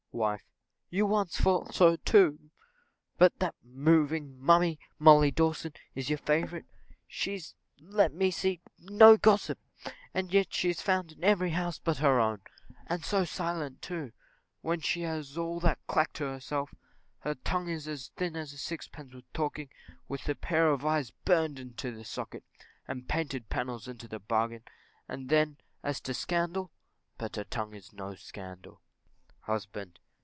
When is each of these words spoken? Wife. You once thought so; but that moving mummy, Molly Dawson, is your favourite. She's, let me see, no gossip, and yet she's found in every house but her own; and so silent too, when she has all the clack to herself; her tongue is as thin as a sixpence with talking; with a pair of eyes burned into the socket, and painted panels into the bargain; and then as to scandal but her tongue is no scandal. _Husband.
Wife. 0.13 0.43
You 0.89 1.05
once 1.05 1.37
thought 1.37 1.73
so; 1.73 1.97
but 3.17 3.39
that 3.39 3.55
moving 3.63 4.37
mummy, 4.37 4.77
Molly 4.99 5.31
Dawson, 5.31 5.71
is 5.95 6.09
your 6.09 6.17
favourite. 6.17 6.65
She's, 7.07 7.55
let 7.79 8.11
me 8.13 8.29
see, 8.29 8.59
no 8.77 9.15
gossip, 9.15 9.57
and 10.13 10.33
yet 10.33 10.53
she's 10.53 10.81
found 10.81 11.13
in 11.13 11.23
every 11.23 11.51
house 11.51 11.79
but 11.79 11.99
her 11.99 12.19
own; 12.19 12.41
and 12.87 13.05
so 13.05 13.23
silent 13.23 13.81
too, 13.81 14.11
when 14.59 14.81
she 14.81 15.03
has 15.03 15.37
all 15.37 15.61
the 15.61 15.77
clack 15.87 16.11
to 16.15 16.25
herself; 16.25 16.75
her 17.19 17.33
tongue 17.33 17.69
is 17.69 17.87
as 17.87 18.09
thin 18.17 18.35
as 18.35 18.51
a 18.51 18.57
sixpence 18.57 19.13
with 19.13 19.31
talking; 19.31 19.69
with 20.09 20.27
a 20.27 20.35
pair 20.35 20.71
of 20.71 20.85
eyes 20.85 21.11
burned 21.23 21.57
into 21.57 21.89
the 21.89 22.03
socket, 22.03 22.43
and 22.85 23.07
painted 23.07 23.47
panels 23.47 23.87
into 23.87 24.09
the 24.09 24.19
bargain; 24.19 24.63
and 25.07 25.29
then 25.29 25.55
as 25.83 26.01
to 26.01 26.13
scandal 26.13 26.69
but 27.17 27.37
her 27.37 27.45
tongue 27.45 27.73
is 27.73 27.93
no 27.93 28.13
scandal. 28.13 28.81
_Husband. 29.47 29.93